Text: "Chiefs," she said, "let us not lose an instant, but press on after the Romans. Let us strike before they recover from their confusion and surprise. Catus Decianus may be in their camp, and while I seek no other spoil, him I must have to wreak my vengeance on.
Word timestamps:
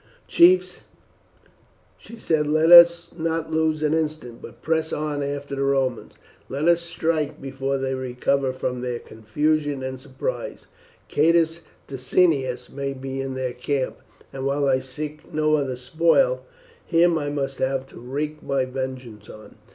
"Chiefs," 0.27 0.81
she 1.95 2.15
said, 2.15 2.47
"let 2.47 2.71
us 2.71 3.11
not 3.15 3.51
lose 3.53 3.83
an 3.83 3.93
instant, 3.93 4.41
but 4.41 4.63
press 4.63 4.91
on 4.91 5.21
after 5.21 5.53
the 5.53 5.61
Romans. 5.63 6.15
Let 6.49 6.67
us 6.67 6.81
strike 6.81 7.39
before 7.39 7.77
they 7.77 7.93
recover 7.93 8.51
from 8.51 8.81
their 8.81 8.97
confusion 8.97 9.83
and 9.83 9.99
surprise. 10.01 10.65
Catus 11.07 11.61
Decianus 11.87 12.67
may 12.67 12.93
be 12.93 13.21
in 13.21 13.35
their 13.35 13.53
camp, 13.53 13.97
and 14.33 14.43
while 14.43 14.65
I 14.67 14.79
seek 14.79 15.31
no 15.31 15.53
other 15.53 15.77
spoil, 15.77 16.47
him 16.83 17.19
I 17.19 17.29
must 17.29 17.59
have 17.59 17.85
to 17.89 17.99
wreak 17.99 18.41
my 18.41 18.65
vengeance 18.65 19.29
on. 19.29 19.53